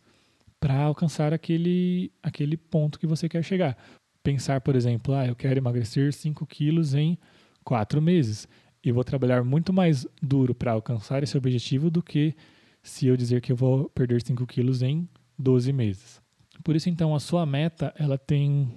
para 0.60 0.76
alcançar 0.82 1.34
aquele, 1.34 2.12
aquele 2.24 2.58
ponto 2.58 3.00
que 3.00 3.06
você 3.06 3.30
quer 3.30 3.44
chegar. 3.44 3.78
Pensar, 4.24 4.62
por 4.62 4.76
exemplo, 4.76 5.14
ah, 5.14 5.28
eu 5.28 5.36
quero 5.36 5.60
emagrecer 5.60 6.12
5 6.12 6.46
quilos 6.48 6.94
em 6.94 7.18
4 7.64 8.02
meses. 8.02 8.48
E 8.84 8.92
vou 8.92 9.04
trabalhar 9.04 9.44
muito 9.44 9.72
mais 9.72 10.08
duro 10.22 10.56
para 10.56 10.72
alcançar 10.72 11.22
esse 11.22 11.38
objetivo 11.38 11.90
do 11.90 12.02
que 12.02 12.36
se 12.82 13.06
eu 13.08 13.18
dizer 13.18 13.42
que 13.42 13.52
eu 13.52 13.56
vou 13.56 13.90
perder 13.90 14.22
5 14.22 14.46
quilos 14.48 14.82
em 14.82 15.08
12 15.38 15.74
meses. 15.74 16.22
Por 16.64 16.76
isso, 16.76 16.90
então, 16.90 17.14
a 17.14 17.20
sua 17.20 17.46
meta 17.46 17.94
ela 17.98 18.18
tem 18.18 18.72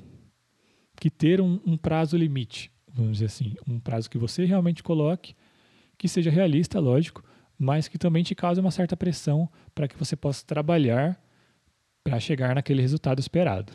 que 0.97 1.11
ter 1.11 1.41
um, 1.41 1.61
um, 1.65 1.77
prazo 1.77 2.17
limite, 2.17 2.71
vamos 2.95 3.13
dizer 3.13 3.27
assim, 3.27 3.55
um 3.69 3.79
prazo 3.79 4.11
que 4.11 4.19
você 4.19 4.45
realmente 4.45 4.83
coloque, 4.83 5.35
que 5.97 6.09
seja 6.09 6.31
realista, 6.31 6.79
lógico, 6.79 7.23
mas 7.59 7.89
que 7.89 7.99
também 7.99 8.23
te 8.23 8.35
cause 8.35 8.61
uma 8.61 8.71
certa 8.71 8.97
pressão 8.97 9.49
para 9.75 9.87
que 9.87 9.97
você 9.97 10.17
possa 10.17 10.45
trabalhar 10.47 11.23
para 12.03 12.19
chegar 12.19 12.55
naquele 12.55 12.81
resultado 12.81 13.21
esperado. 13.21 13.73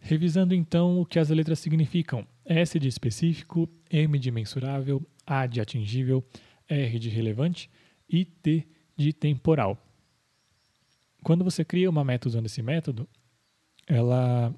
Revisando 0.00 0.54
então 0.54 1.00
o 1.00 1.06
que 1.06 1.18
as 1.18 1.30
letras 1.30 1.58
significam: 1.58 2.26
S 2.44 2.78
de 2.78 2.88
específico, 2.88 3.68
M 3.90 4.18
de 4.18 4.30
mensurável, 4.30 5.02
A 5.26 5.46
de 5.46 5.60
atingível, 5.60 6.24
R 6.68 6.98
de 6.98 7.08
relevante 7.08 7.70
e 8.08 8.24
T 8.24 8.66
de 8.96 9.12
temporal. 9.12 9.78
Quando 11.22 11.42
você 11.42 11.64
cria 11.64 11.88
uma 11.88 12.04
meta 12.04 12.28
usando 12.28 12.46
esse 12.46 12.62
método, 12.62 13.08
ela 13.86 14.54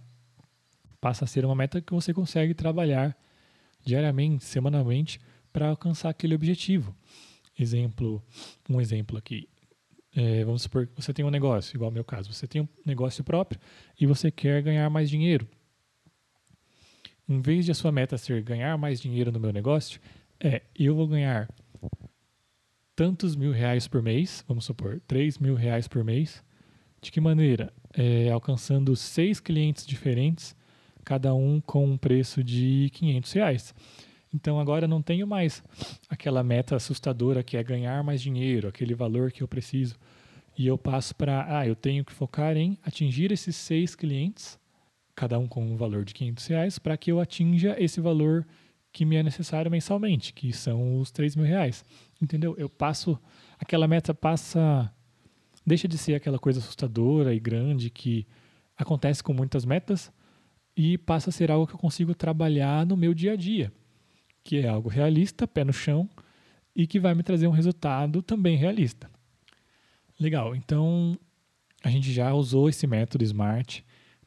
passa 1.00 1.24
a 1.24 1.28
ser 1.28 1.44
uma 1.44 1.54
meta 1.54 1.80
que 1.80 1.92
você 1.92 2.12
consegue 2.12 2.52
trabalhar 2.52 3.16
diariamente, 3.86 4.44
semanalmente, 4.44 5.20
para 5.52 5.68
alcançar 5.68 6.10
aquele 6.10 6.34
objetivo. 6.34 6.94
Exemplo, 7.58 8.22
um 8.68 8.80
exemplo 8.80 9.16
aqui. 9.16 9.48
É, 10.14 10.44
vamos 10.44 10.62
supor 10.62 10.86
que 10.86 10.92
você 10.94 11.14
tem 11.14 11.24
um 11.24 11.30
negócio, 11.30 11.76
igual 11.76 11.88
ao 11.88 11.94
meu 11.94 12.04
caso. 12.04 12.32
Você 12.32 12.46
tem 12.46 12.60
um 12.60 12.68
negócio 12.84 13.22
próprio 13.22 13.60
e 13.98 14.04
você 14.04 14.30
quer 14.30 14.62
ganhar 14.62 14.90
mais 14.90 15.08
dinheiro. 15.08 15.48
Em 17.28 17.40
vez 17.40 17.64
de 17.64 17.70
a 17.70 17.74
sua 17.74 17.92
meta 17.92 18.18
ser 18.18 18.42
ganhar 18.42 18.76
mais 18.76 19.00
dinheiro 19.00 19.30
no 19.30 19.40
meu 19.40 19.52
negócio, 19.52 20.00
é 20.40 20.62
eu 20.74 20.94
vou 20.94 21.06
ganhar 21.06 21.48
tantos 22.94 23.36
mil 23.36 23.52
reais 23.52 23.86
por 23.86 24.02
mês, 24.02 24.44
vamos 24.48 24.64
supor, 24.64 25.00
3 25.06 25.38
mil 25.38 25.54
reais 25.54 25.86
por 25.86 26.02
mês. 26.02 26.42
De 27.00 27.12
que 27.12 27.20
maneira? 27.20 27.72
É, 27.92 28.30
alcançando 28.30 28.96
seis 28.96 29.38
clientes 29.38 29.86
diferentes, 29.86 30.56
cada 31.06 31.32
um 31.32 31.60
com 31.60 31.86
um 31.86 31.96
preço 31.96 32.42
de 32.42 32.90
500 32.92 33.32
reais. 33.32 33.74
Então 34.34 34.58
agora 34.58 34.88
não 34.88 35.00
tenho 35.00 35.24
mais 35.24 35.62
aquela 36.10 36.42
meta 36.42 36.74
assustadora 36.74 37.44
que 37.44 37.56
é 37.56 37.62
ganhar 37.62 38.02
mais 38.02 38.20
dinheiro, 38.20 38.66
aquele 38.66 38.92
valor 38.92 39.30
que 39.30 39.40
eu 39.40 39.46
preciso. 39.46 39.94
E 40.58 40.66
eu 40.66 40.76
passo 40.76 41.14
para, 41.14 41.58
ah, 41.58 41.66
eu 41.66 41.76
tenho 41.76 42.04
que 42.04 42.12
focar 42.12 42.56
em 42.56 42.76
atingir 42.84 43.30
esses 43.30 43.54
seis 43.54 43.94
clientes, 43.94 44.58
cada 45.14 45.38
um 45.38 45.46
com 45.46 45.64
um 45.64 45.76
valor 45.76 46.04
de 46.04 46.12
500 46.12 46.46
reais, 46.48 46.78
para 46.78 46.96
que 46.96 47.12
eu 47.12 47.20
atinja 47.20 47.76
esse 47.78 48.00
valor 48.00 48.44
que 48.92 49.04
me 49.04 49.14
é 49.14 49.22
necessário 49.22 49.70
mensalmente, 49.70 50.32
que 50.32 50.52
são 50.52 50.98
os 50.98 51.12
3 51.12 51.36
mil 51.36 51.46
reais. 51.46 51.84
Entendeu? 52.20 52.56
Eu 52.58 52.68
passo, 52.68 53.16
aquela 53.60 53.86
meta 53.86 54.12
passa, 54.12 54.92
deixa 55.64 55.86
de 55.86 55.98
ser 55.98 56.16
aquela 56.16 56.38
coisa 56.38 56.58
assustadora 56.58 57.32
e 57.32 57.38
grande 57.38 57.90
que 57.90 58.26
acontece 58.76 59.22
com 59.22 59.32
muitas 59.32 59.64
metas 59.64 60.10
e 60.76 60.98
passa 60.98 61.30
a 61.30 61.32
ser 61.32 61.50
algo 61.50 61.66
que 61.66 61.74
eu 61.74 61.78
consigo 61.78 62.14
trabalhar 62.14 62.84
no 62.84 62.96
meu 62.96 63.14
dia 63.14 63.32
a 63.32 63.36
dia, 63.36 63.72
que 64.44 64.58
é 64.58 64.68
algo 64.68 64.88
realista, 64.88 65.46
pé 65.48 65.64
no 65.64 65.72
chão 65.72 66.08
e 66.74 66.86
que 66.86 67.00
vai 67.00 67.14
me 67.14 67.22
trazer 67.22 67.46
um 67.46 67.52
resultado 67.52 68.20
também 68.22 68.56
realista. 68.56 69.10
Legal, 70.20 70.54
então 70.54 71.18
a 71.82 71.90
gente 71.90 72.12
já 72.12 72.32
usou 72.34 72.68
esse 72.68 72.86
método 72.86 73.24
SMART 73.24 73.80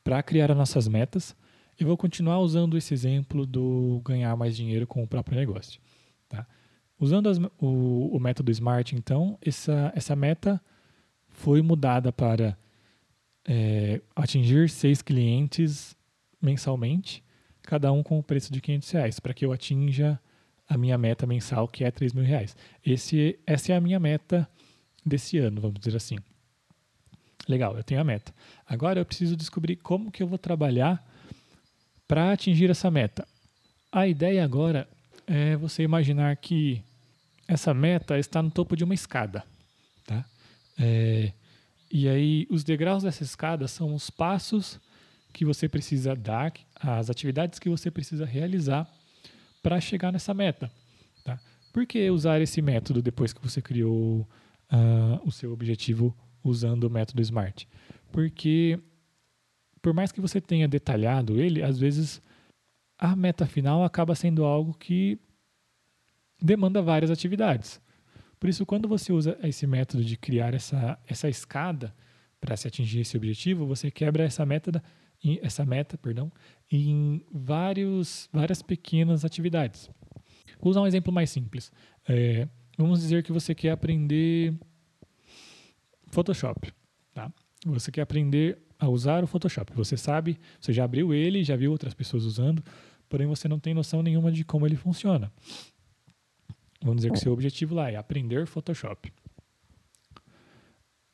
para 0.04 0.24
criar 0.24 0.52
as 0.52 0.58
nossas 0.58 0.88
metas 0.88 1.36
eu 1.80 1.88
vou 1.88 1.96
continuar 1.96 2.40
usando 2.40 2.78
esse 2.78 2.94
exemplo 2.94 3.46
do 3.46 4.02
ganhar 4.04 4.36
mais 4.36 4.56
dinheiro 4.56 4.86
com 4.86 5.02
o 5.02 5.08
próprio 5.08 5.38
negócio. 5.38 5.80
Tá? 6.28 6.46
Usando 7.00 7.30
as, 7.30 7.38
o, 7.58 8.16
o, 8.16 8.20
método 8.20 8.52
SMART, 8.52 8.92
então, 8.92 9.38
essa, 9.42 9.92
essa 9.96 10.14
meta 10.14 10.62
foi 11.30 11.62
mudada 11.62 12.12
para 12.12 12.58
é, 13.48 14.02
atingir 14.14 14.70
seis 14.70 15.02
clientes 15.02 15.96
mensalmente, 16.42 17.24
cada 17.64 17.92
um 17.92 18.02
com 18.02 18.20
o 18.20 18.24
preço 18.24 18.52
de 18.52 18.62
500 18.62 18.92
reais, 18.92 19.20
para 19.20 19.34
que 19.34 19.46
eu 19.46 19.52
atinja 19.52 20.20
a 20.68 20.78
minha 20.78 20.98
meta 20.98 21.26
mensal, 21.26 21.68
que 21.68 21.84
é 21.84 21.92
3 21.92 22.14
mil 22.14 22.24
reais. 22.24 22.56
Esse, 22.86 23.40
essa 23.46 23.74
é 23.74 23.76
a 23.76 23.82
minha 23.82 24.00
meta 24.00 24.48
desse 25.06 25.38
ano, 25.38 25.60
vamos 25.60 25.80
dizer 25.80 25.96
assim. 25.98 26.18
Legal, 27.48 27.76
eu 27.76 27.84
tenho 27.84 28.00
a 28.00 28.04
meta. 28.04 28.34
Agora 28.68 29.00
eu 29.00 29.06
preciso 29.06 29.36
descobrir 29.36 29.78
como 29.78 30.12
que 30.12 30.22
eu 30.22 30.28
vou 30.28 30.38
trabalhar 30.38 31.04
para 32.08 32.32
atingir 32.32 32.70
essa 32.70 32.92
meta. 32.92 33.28
A 33.92 34.08
ideia 34.08 34.44
agora 34.44 34.88
é 35.26 35.56
você 35.56 35.82
imaginar 35.82 36.36
que 36.38 36.84
essa 37.48 37.74
meta 37.74 38.20
está 38.20 38.42
no 38.42 38.52
topo 38.52 38.76
de 38.76 38.84
uma 38.84 38.94
escada, 38.94 39.44
tá? 40.06 40.24
É, 40.78 41.34
e 41.92 42.08
aí 42.08 42.48
os 42.52 42.64
degraus 42.64 43.02
dessa 43.02 43.24
escada 43.24 43.68
são 43.68 43.96
os 43.96 44.12
passos 44.12 44.80
que 45.32 45.46
você 45.46 45.70
precisa 45.70 46.16
dar, 46.16 46.54
as 46.76 47.10
atividades 47.10 47.60
que 47.60 47.70
você 47.70 47.92
precisa 47.92 48.26
realizar 48.26 48.90
para 49.62 49.80
chegar 49.80 50.12
nessa 50.12 50.34
meta. 50.34 50.72
Tá? 51.24 51.40
Por 51.72 51.86
que 51.86 52.10
usar 52.10 52.42
esse 52.42 52.62
método 52.62 53.02
depois 53.02 53.34
que 53.34 53.42
você 53.42 53.62
criou 53.62 54.28
uh, 54.72 55.28
o 55.28 55.32
seu 55.32 55.52
objetivo 55.54 56.16
usando 56.44 56.86
o 56.86 56.90
método 56.90 57.22
SMART? 57.22 57.66
Porque 58.12 58.80
por 59.82 59.94
mais 59.94 60.12
que 60.12 60.22
você 60.22 60.42
tenha 60.42 60.68
detalhado 60.68 61.40
ele, 61.40 61.64
às 61.64 61.80
vezes 61.80 62.22
a 62.98 63.16
meta 63.16 63.46
final 63.46 63.84
acaba 63.84 64.16
sendo 64.16 64.44
algo 64.44 64.74
que 64.74 65.18
demanda 66.42 66.82
várias 66.82 67.12
atividades. 67.12 67.82
Por 68.40 68.50
isso, 68.50 68.66
quando 68.66 68.88
você 68.88 69.12
usa 69.12 69.38
esse 69.44 69.68
método 69.68 70.04
de 70.04 70.18
criar 70.18 70.54
essa, 70.54 70.98
essa 71.08 71.28
escada 71.28 71.94
para 72.40 72.56
se 72.56 72.68
atingir 72.68 73.02
esse 73.02 73.18
objetivo, 73.18 73.66
você 73.66 73.92
quebra 73.92 74.24
essa 74.24 74.46
meta, 74.46 74.82
essa 75.42 75.66
meta 75.66 75.98
perdão, 75.98 76.32
em 76.72 77.24
vários, 77.32 78.30
várias 78.32 78.62
pequenas 78.62 79.26
atividades. 79.26 79.90
Vou 80.60 80.72
usar 80.72 80.82
um 80.82 80.88
exemplo 80.88 81.12
mais 81.12 81.30
simples. 81.30 81.72
É, 82.08 82.48
vamos 82.78 83.00
dizer 83.00 83.24
que 83.24 83.32
você 83.32 83.56
quer 83.56 83.72
aprender 83.72 84.54
Photoshop. 86.08 86.74
Tá? 87.14 87.32
Você 87.66 87.92
quer 87.92 88.02
aprender 88.02 88.60
a 88.78 88.88
usar 88.88 89.24
o 89.24 89.28
Photoshop. 89.28 89.74
Você 89.74 89.98
sabe, 89.98 90.40
você 90.60 90.72
já 90.72 90.84
abriu 90.84 91.14
ele, 91.14 91.44
já 91.44 91.56
viu 91.56 91.72
outras 91.72 91.94
pessoas 91.94 92.24
usando, 92.24 92.64
porém 93.10 93.28
você 93.28 93.48
não 93.48 93.60
tem 93.60 93.74
noção 93.74 94.02
nenhuma 94.02 94.32
de 94.32 94.44
como 94.44 94.66
ele 94.66 94.76
funciona. 94.76 95.32
Vamos 96.82 96.98
dizer 96.98 97.12
que 97.12 97.20
seu 97.20 97.34
objetivo 97.34 97.76
lá 97.76 97.92
é 97.92 97.98
aprender 97.98 98.48
Photoshop. 98.48 99.12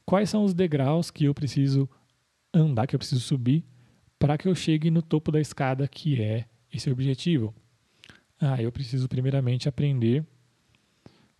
Quais 0.05 0.29
são 0.29 0.43
os 0.43 0.53
degraus 0.53 1.09
que 1.09 1.25
eu 1.25 1.33
preciso 1.33 1.89
andar, 2.53 2.85
que 2.85 2.95
eu 2.95 2.99
preciso 2.99 3.21
subir 3.21 3.65
para 4.25 4.39
que 4.39 4.47
eu 4.47 4.55
chegue 4.55 4.89
no 4.89 5.03
topo 5.03 5.31
da 5.31 5.39
escada 5.39 5.87
que 5.87 6.19
é 6.19 6.45
esse 6.73 6.89
objetivo? 6.89 7.53
Ah, 8.41 8.59
eu 8.59 8.71
preciso 8.71 9.07
primeiramente 9.07 9.69
aprender 9.69 10.25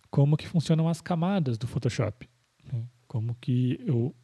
como 0.08 0.36
que 0.36 0.46
funcionam 0.46 0.88
as 0.88 1.00
camadas 1.00 1.58
do 1.58 1.66
Photoshop. 1.66 2.28
Né? 2.72 2.84
Como 3.08 3.34
que 3.40 3.80
eu 3.84 4.14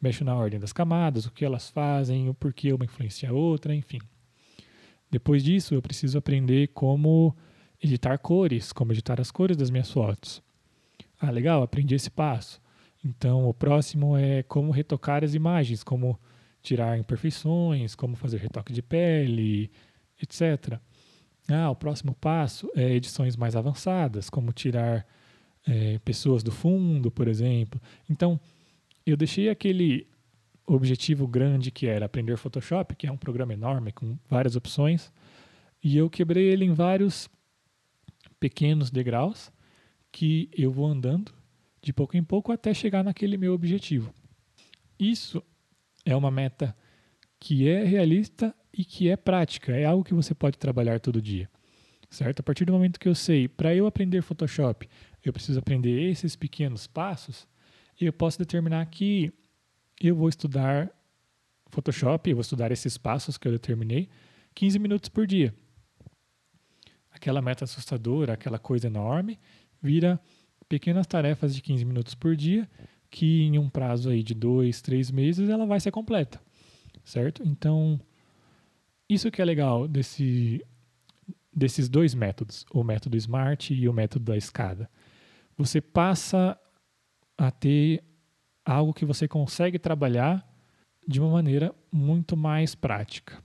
mexo 0.00 0.24
na 0.24 0.34
ordem 0.34 0.58
das 0.58 0.72
camadas, 0.72 1.26
o 1.26 1.30
que 1.30 1.44
elas 1.44 1.68
fazem, 1.68 2.30
o 2.30 2.32
porquê 2.32 2.72
uma 2.72 2.86
influencia 2.86 3.28
a 3.28 3.34
outra, 3.34 3.74
enfim. 3.74 3.98
Depois 5.10 5.44
disso, 5.44 5.74
eu 5.74 5.82
preciso 5.82 6.16
aprender 6.16 6.68
como 6.68 7.36
editar 7.82 8.16
cores, 8.16 8.72
como 8.72 8.92
editar 8.92 9.20
as 9.20 9.30
cores 9.30 9.58
das 9.58 9.68
minhas 9.68 9.90
fotos. 9.90 10.42
Ah, 11.20 11.30
legal, 11.30 11.62
aprendi 11.62 11.94
esse 11.94 12.08
passo. 12.08 12.62
Então, 13.04 13.46
o 13.46 13.52
próximo 13.52 14.16
é 14.16 14.42
como 14.42 14.72
retocar 14.72 15.22
as 15.22 15.34
imagens, 15.34 15.84
como 15.84 16.18
tirar 16.66 16.98
imperfeições, 16.98 17.94
como 17.94 18.16
fazer 18.16 18.38
retoque 18.38 18.72
de 18.72 18.82
pele, 18.82 19.70
etc. 20.20 20.80
Ah, 21.48 21.70
o 21.70 21.76
próximo 21.76 22.12
passo 22.14 22.68
é 22.74 22.92
edições 22.92 23.36
mais 23.36 23.54
avançadas, 23.54 24.28
como 24.28 24.52
tirar 24.52 25.06
é, 25.64 26.00
pessoas 26.00 26.42
do 26.42 26.50
fundo, 26.50 27.08
por 27.08 27.28
exemplo. 27.28 27.80
Então, 28.10 28.40
eu 29.06 29.16
deixei 29.16 29.48
aquele 29.48 30.08
objetivo 30.66 31.28
grande 31.28 31.70
que 31.70 31.86
era 31.86 32.06
aprender 32.06 32.36
Photoshop, 32.36 32.96
que 32.96 33.06
é 33.06 33.12
um 33.12 33.16
programa 33.16 33.52
enorme 33.52 33.92
com 33.92 34.18
várias 34.28 34.56
opções, 34.56 35.12
e 35.80 35.96
eu 35.96 36.10
quebrei 36.10 36.48
ele 36.48 36.64
em 36.64 36.74
vários 36.74 37.30
pequenos 38.40 38.90
degraus 38.90 39.52
que 40.10 40.50
eu 40.52 40.72
vou 40.72 40.86
andando 40.86 41.32
de 41.80 41.92
pouco 41.92 42.16
em 42.16 42.24
pouco 42.24 42.50
até 42.50 42.74
chegar 42.74 43.04
naquele 43.04 43.36
meu 43.36 43.54
objetivo. 43.54 44.12
Isso 44.98 45.40
é 46.06 46.16
uma 46.16 46.30
meta 46.30 46.74
que 47.38 47.68
é 47.68 47.84
realista 47.84 48.54
e 48.72 48.84
que 48.84 49.10
é 49.10 49.16
prática, 49.16 49.72
é 49.72 49.84
algo 49.84 50.04
que 50.04 50.14
você 50.14 50.34
pode 50.34 50.56
trabalhar 50.56 51.00
todo 51.00 51.20
dia. 51.20 51.50
Certo? 52.08 52.40
A 52.40 52.42
partir 52.42 52.64
do 52.64 52.72
momento 52.72 53.00
que 53.00 53.08
eu 53.08 53.14
sei, 53.14 53.48
para 53.48 53.74
eu 53.74 53.86
aprender 53.86 54.22
Photoshop, 54.22 54.88
eu 55.24 55.32
preciso 55.32 55.58
aprender 55.58 56.08
esses 56.08 56.36
pequenos 56.36 56.86
passos, 56.86 57.48
eu 58.00 58.12
posso 58.12 58.38
determinar 58.38 58.86
que 58.86 59.32
eu 60.00 60.14
vou 60.14 60.28
estudar 60.28 60.88
Photoshop, 61.68 62.30
eu 62.30 62.36
vou 62.36 62.42
estudar 62.42 62.70
esses 62.70 62.96
passos 62.96 63.36
que 63.36 63.48
eu 63.48 63.52
determinei 63.52 64.08
15 64.54 64.78
minutos 64.78 65.08
por 65.08 65.26
dia. 65.26 65.52
Aquela 67.10 67.42
meta 67.42 67.64
assustadora, 67.64 68.34
aquela 68.34 68.58
coisa 68.58 68.86
enorme, 68.86 69.38
vira 69.82 70.20
pequenas 70.68 71.06
tarefas 71.06 71.54
de 71.54 71.60
15 71.60 71.84
minutos 71.84 72.14
por 72.14 72.36
dia, 72.36 72.68
que 73.16 73.44
em 73.44 73.58
um 73.58 73.66
prazo 73.66 74.10
aí 74.10 74.22
de 74.22 74.34
dois, 74.34 74.82
três 74.82 75.10
meses 75.10 75.48
ela 75.48 75.64
vai 75.64 75.80
ser 75.80 75.90
completa, 75.90 76.38
certo? 77.02 77.42
Então, 77.46 77.98
isso 79.08 79.30
que 79.30 79.40
é 79.40 79.44
legal 79.44 79.88
desse, 79.88 80.62
desses 81.50 81.88
dois 81.88 82.14
métodos, 82.14 82.66
o 82.70 82.84
método 82.84 83.16
SMART 83.16 83.70
e 83.70 83.88
o 83.88 83.92
método 83.94 84.26
da 84.26 84.36
escada. 84.36 84.90
Você 85.56 85.80
passa 85.80 86.60
a 87.38 87.50
ter 87.50 88.04
algo 88.62 88.92
que 88.92 89.06
você 89.06 89.26
consegue 89.26 89.78
trabalhar 89.78 90.46
de 91.08 91.18
uma 91.18 91.30
maneira 91.30 91.74
muito 91.90 92.36
mais 92.36 92.74
prática. 92.74 93.42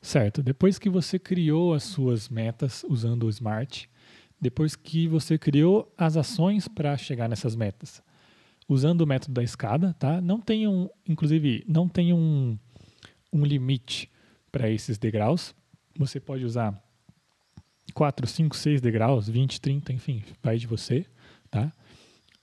Certo, 0.00 0.40
depois 0.40 0.78
que 0.78 0.88
você 0.88 1.18
criou 1.18 1.74
as 1.74 1.82
suas 1.82 2.28
metas 2.28 2.84
usando 2.88 3.24
o 3.24 3.28
Smart, 3.28 3.90
depois 4.40 4.76
que 4.76 5.08
você 5.08 5.36
criou 5.36 5.92
as 5.98 6.16
ações 6.16 6.68
para 6.68 6.96
chegar 6.96 7.28
nessas 7.28 7.56
metas, 7.56 8.00
usando 8.70 9.00
o 9.00 9.06
método 9.06 9.34
da 9.34 9.42
escada, 9.42 9.92
tá? 9.98 10.20
Não 10.20 10.40
tem 10.40 10.68
um, 10.68 10.88
inclusive, 11.04 11.64
não 11.66 11.88
tem 11.88 12.12
um, 12.12 12.56
um 13.32 13.44
limite 13.44 14.08
para 14.52 14.70
esses 14.70 14.96
degraus. 14.96 15.52
Você 15.98 16.20
pode 16.20 16.44
usar 16.44 16.80
4, 17.92 18.24
5, 18.24 18.56
6 18.56 18.80
degraus, 18.80 19.28
20, 19.28 19.60
30, 19.60 19.92
enfim, 19.92 20.22
vai 20.40 20.56
de 20.56 20.68
você, 20.68 21.04
tá? 21.50 21.72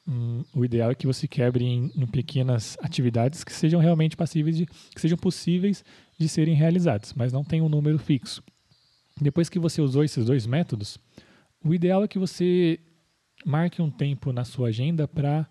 Hum, 0.05 0.43
o 0.53 0.65
ideal 0.65 0.91
é 0.91 0.95
que 0.95 1.07
você 1.07 1.29
quebre 1.29 1.63
em, 1.63 1.93
em, 1.95 2.05
pequenas 2.05 2.77
atividades 2.81 3.45
que 3.45 3.53
sejam 3.53 3.79
realmente 3.79 4.17
passíveis 4.17 4.57
de, 4.57 4.65
que 4.65 4.99
sejam 4.99 5.17
possíveis 5.17 5.83
de 6.19 6.27
serem 6.27 6.55
realizadas, 6.55 7.13
mas 7.13 7.31
não 7.31 7.43
tem 7.43 7.61
um 7.61 7.69
número 7.69 7.97
fixo. 7.97 8.43
Depois 9.19 9.47
que 9.47 9.59
você 9.59 9.81
usou 9.81 10.03
esses 10.03 10.25
dois 10.25 10.45
métodos, 10.45 10.99
o 11.63 11.73
ideal 11.73 12.03
é 12.03 12.07
que 12.07 12.19
você 12.19 12.81
marque 13.45 13.81
um 13.81 13.89
tempo 13.89 14.33
na 14.33 14.43
sua 14.43 14.67
agenda 14.67 15.07
para 15.07 15.49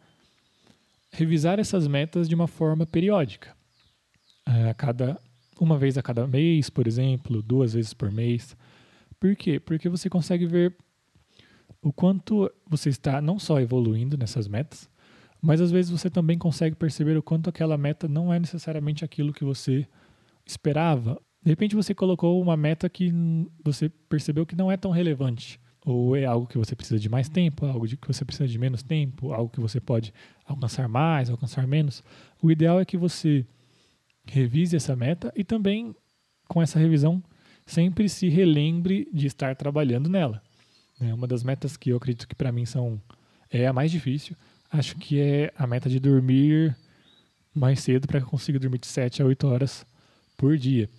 revisar 1.16 1.58
essas 1.58 1.86
metas 1.88 2.28
de 2.28 2.34
uma 2.34 2.46
forma 2.46 2.86
periódica. 2.86 3.56
A 4.44 4.74
cada 4.74 5.18
uma 5.58 5.78
vez 5.78 5.96
a 5.96 6.02
cada 6.02 6.26
mês, 6.26 6.68
por 6.68 6.86
exemplo, 6.86 7.42
duas 7.42 7.72
vezes 7.72 7.94
por 7.94 8.12
mês. 8.12 8.54
Por 9.18 9.34
quê? 9.34 9.58
Porque 9.58 9.88
você 9.88 10.10
consegue 10.10 10.44
ver 10.46 10.76
o 11.80 11.90
quanto 11.90 12.50
você 12.68 12.90
está 12.90 13.22
não 13.22 13.38
só 13.38 13.58
evoluindo 13.58 14.18
nessas 14.18 14.46
metas, 14.46 14.88
mas 15.40 15.60
às 15.60 15.70
vezes 15.70 15.90
você 15.90 16.10
também 16.10 16.36
consegue 16.36 16.76
perceber 16.76 17.16
o 17.16 17.22
quanto 17.22 17.48
aquela 17.48 17.78
meta 17.78 18.06
não 18.06 18.32
é 18.32 18.38
necessariamente 18.38 19.04
aquilo 19.04 19.32
que 19.32 19.44
você 19.44 19.88
esperava. 20.44 21.18
De 21.42 21.50
repente 21.50 21.74
você 21.74 21.94
colocou 21.94 22.40
uma 22.42 22.56
meta 22.56 22.88
que 22.90 23.10
você 23.64 23.88
percebeu 23.88 24.44
que 24.44 24.56
não 24.56 24.70
é 24.70 24.76
tão 24.76 24.90
relevante 24.90 25.58
ou 25.86 26.16
é 26.16 26.24
algo 26.24 26.48
que 26.48 26.58
você 26.58 26.74
precisa 26.74 26.98
de 26.98 27.08
mais 27.08 27.28
tempo, 27.28 27.64
algo 27.64 27.86
que 27.86 28.08
você 28.08 28.24
precisa 28.24 28.48
de 28.48 28.58
menos 28.58 28.82
tempo, 28.82 29.32
algo 29.32 29.48
que 29.48 29.60
você 29.60 29.80
pode 29.80 30.12
alcançar 30.44 30.88
mais, 30.88 31.30
alcançar 31.30 31.64
menos. 31.64 32.02
O 32.42 32.50
ideal 32.50 32.80
é 32.80 32.84
que 32.84 32.96
você 32.96 33.46
revise 34.26 34.74
essa 34.74 34.96
meta 34.96 35.32
e 35.36 35.44
também 35.44 35.94
com 36.48 36.60
essa 36.60 36.76
revisão 36.76 37.22
sempre 37.64 38.08
se 38.08 38.28
relembre 38.28 39.08
de 39.12 39.28
estar 39.28 39.54
trabalhando 39.54 40.10
nela. 40.10 40.42
É 41.00 41.14
uma 41.14 41.28
das 41.28 41.44
metas 41.44 41.76
que 41.76 41.90
eu 41.90 41.96
acredito 41.98 42.26
que 42.26 42.34
para 42.34 42.50
mim 42.50 42.66
são 42.66 43.00
é 43.48 43.68
a 43.68 43.72
mais 43.72 43.92
difícil. 43.92 44.34
Acho 44.68 44.96
que 44.96 45.20
é 45.20 45.52
a 45.56 45.68
meta 45.68 45.88
de 45.88 46.00
dormir 46.00 46.76
mais 47.54 47.78
cedo 47.78 48.08
para 48.08 48.18
que 48.18 48.26
eu 48.26 48.30
consiga 48.30 48.58
dormir 48.58 48.78
de 48.78 48.88
7 48.88 49.22
a 49.22 49.24
8 49.24 49.46
horas 49.46 49.86
por 50.36 50.58
dia. 50.58 50.90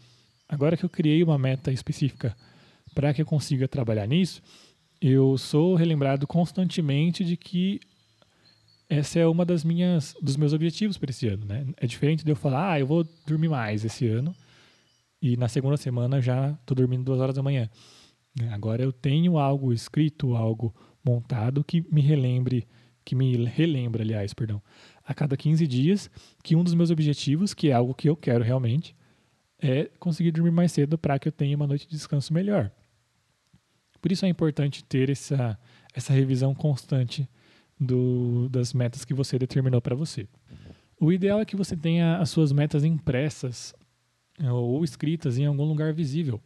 Agora 0.48 0.78
que 0.78 0.86
eu 0.86 0.90
criei 0.90 1.22
uma 1.24 1.38
meta 1.38 1.74
específica 1.74 2.34
para 2.96 3.14
que 3.14 3.22
eu 3.22 3.26
consiga 3.26 3.68
trabalhar 3.68 4.08
nisso, 4.08 4.42
eu 5.02 5.38
sou 5.38 5.76
relembrado 5.76 6.26
constantemente 6.26 7.24
de 7.24 7.38
que 7.38 7.80
essa 8.90 9.20
é 9.20 9.28
uma 9.28 9.46
das 9.46 9.64
minhas 9.64 10.16
dos 10.22 10.38
meus 10.38 10.54
objetivos 10.54 10.98
para 10.98 11.10
esse 11.10 11.28
ano, 11.28 11.46
né? 11.46 11.66
É 11.78 11.86
diferente 11.86 12.24
de 12.24 12.32
eu 12.32 12.36
falar, 12.36 12.74
ah, 12.74 12.80
eu 12.80 12.88
vou 12.88 13.06
dormir 13.26 13.50
mais 13.50 13.84
esse 13.84 14.08
ano 14.08 14.34
e 15.22 15.36
na 15.36 15.48
segunda 15.48 15.78
semana 15.78 16.22
já 16.22 16.52
estou 16.52 16.76
dormindo 16.76 17.04
duas 17.04 17.20
horas 17.20 17.36
da 17.36 17.44
manhã. 17.44 17.70
Agora 18.52 18.84
eu 18.84 18.94
tenho 18.94 19.38
algo 19.38 19.74
escrito, 19.74 20.36
algo 20.36 20.74
montado 21.04 21.64
que 21.64 21.86
me 21.92 22.02
relembre, 22.02 22.68
que 23.04 23.16
me 23.16 23.36
relembra, 23.46 24.04
aliás, 24.04 24.34
perdão, 24.34 24.62
a 25.04 25.14
cada 25.14 25.36
15 25.36 25.66
dias 25.66 26.10
que 26.44 26.56
um 26.56 26.64
dos 26.64 26.74
meus 26.74 26.92
objetivos, 26.92 27.54
que 27.54 27.70
é 27.70 27.74
algo 27.74 27.94
que 27.94 28.08
eu 28.08 28.16
quero 28.16 28.44
realmente, 28.44 28.96
é 29.60 29.90
conseguir 30.00 30.32
dormir 30.32 30.52
mais 30.52 30.72
cedo 30.72 30.98
para 30.98 31.18
que 31.18 31.28
eu 31.28 31.32
tenha 31.32 31.56
uma 31.56 31.68
noite 31.68 31.88
de 31.88 31.96
descanso 31.96 32.34
melhor. 32.34 32.72
Por 34.08 34.14
isso 34.14 34.26
é 34.26 34.30
importante 34.30 34.86
ter 34.86 35.10
essa, 35.10 35.60
essa 35.94 36.14
revisão 36.14 36.56
constante 36.56 37.30
do, 37.78 38.48
das 38.48 38.74
metas 38.74 39.04
que 39.04 39.14
você 39.14 39.38
determinou 39.38 39.82
para 39.82 39.98
você. 39.98 40.30
O 40.98 41.12
ideal 41.12 41.42
é 41.42 41.46
que 41.46 41.58
você 41.58 41.76
tenha 41.76 42.18
as 42.18 42.30
suas 42.30 42.54
metas 42.54 42.86
impressas 42.86 43.76
é, 44.40 44.50
ou 44.50 44.82
escritas 44.82 45.38
em 45.38 45.46
algum 45.46 45.66
lugar 45.66 45.94
visível, 45.94 46.42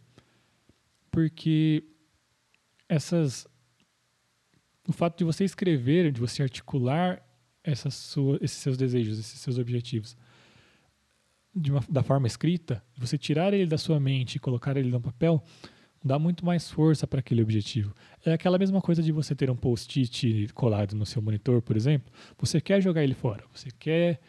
porque 1.12 1.84
essas, 2.90 3.48
o 4.88 4.92
fato 4.92 5.20
de 5.20 5.24
você 5.24 5.44
escrever, 5.44 6.12
de 6.12 6.20
você 6.20 6.42
articular 6.42 7.24
essas 7.64 7.94
sua, 7.94 8.40
esses 8.42 8.58
seus 8.58 8.76
desejos, 8.76 9.20
esses 9.20 9.40
seus 9.40 9.60
objetivos, 9.60 10.18
uma, 11.56 11.86
da 11.88 12.02
forma 12.02 12.26
escrita, 12.26 12.84
você 12.98 13.20
tirar 13.20 13.54
ele 13.54 13.68
da 13.68 13.78
sua 13.78 14.00
mente 14.00 14.38
e 14.38 14.40
colocar 14.40 14.76
ele 14.78 14.90
no 14.90 15.00
papel, 15.00 15.44
dá 16.04 16.18
muito 16.18 16.46
mais 16.46 16.70
força 16.70 17.06
para 17.06 17.20
aquele 17.20 17.42
objetivo. 17.42 17.94
É 18.26 18.34
aquela 18.34 18.58
mesma 18.58 18.82
coisa 18.82 19.02
de 19.02 19.12
você 19.12 19.36
ter 19.36 19.50
um 19.50 19.56
post-it 19.56 20.50
colado 20.54 20.96
no 20.96 21.06
seu 21.06 21.22
monitor, 21.22 21.62
por 21.62 21.76
exemplo. 21.76 22.12
Você 22.40 22.60
quer 22.60 22.82
jogar 22.82 23.04
ele 23.04 23.14
fora, 23.14 23.44
você 23.54 23.70
quer 23.78 24.20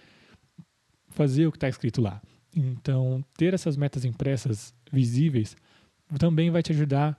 fazer 1.08 1.46
o 1.46 1.50
que 1.50 1.56
está 1.56 1.68
escrito 1.68 2.00
lá. 2.00 2.20
Então, 2.54 3.24
ter 3.36 3.54
essas 3.54 3.76
metas 3.76 4.04
impressas 4.04 4.74
visíveis 4.92 5.56
também 6.18 6.50
vai 6.50 6.62
te 6.62 6.72
ajudar 6.72 7.18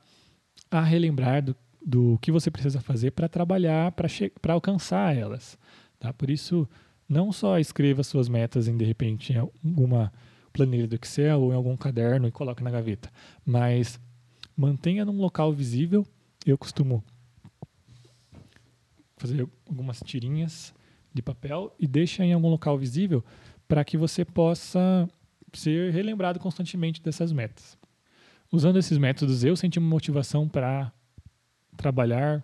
a 0.70 0.82
relembrar 0.82 1.44
do, 1.44 1.56
do 1.84 2.20
que 2.22 2.32
você 2.32 2.52
precisa 2.52 2.80
fazer 2.80 3.12
para 3.12 3.28
trabalhar, 3.28 3.92
para 3.92 4.54
alcançar 4.54 5.16
elas. 5.16 5.58
Tá? 6.00 6.14
Por 6.14 6.30
isso, 6.30 6.70
não 7.10 7.32
só 7.32 7.58
escreva 7.58 8.04
suas 8.04 8.30
metas 8.30 8.68
em, 8.68 8.78
de 8.78 8.86
repente, 8.86 9.34
em 9.34 9.38
alguma 9.38 10.12
planilha 10.52 10.88
do 10.88 10.96
Excel 10.96 11.42
ou 11.42 11.52
em 11.52 11.56
algum 11.56 11.76
caderno 11.76 12.28
e 12.28 12.32
coloque 12.32 12.64
na 12.64 12.70
gaveta, 12.70 13.12
mas 13.44 14.00
mantenha 14.56 15.06
num 15.06 15.20
local 15.20 15.52
visível. 15.52 16.06
Eu 16.46 16.58
costumo 16.58 17.04
fazer 19.18 19.48
algumas 19.68 20.00
tirinhas 20.00 20.74
de 21.14 21.22
papel 21.22 21.74
e 21.80 21.88
deixa 21.88 22.26
em 22.26 22.34
algum 22.34 22.50
local 22.50 22.78
visível 22.78 23.24
para 23.68 23.84
que 23.86 23.98
você 23.98 24.26
possa 24.26 25.08
ser 25.54 25.92
relembrado 25.92 26.40
constantemente 26.40 27.02
dessas 27.02 27.32
metas. 27.32 27.78
Usando 28.52 28.78
esses 28.78 28.98
métodos, 28.98 29.44
eu 29.44 29.56
senti 29.56 29.80
uma 29.80 29.88
motivação 29.88 30.48
para 30.48 30.92
trabalhar, 31.78 32.44